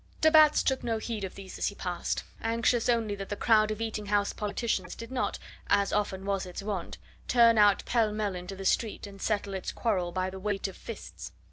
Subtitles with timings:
[0.19, 3.69] De Batz took no heed of these as he passed, anxious only that the crowd
[3.69, 8.33] of eating house politicians did not, as often was its wont, turn out pele mele
[8.33, 11.33] into the street, and settle its quarrel by the weight of fists.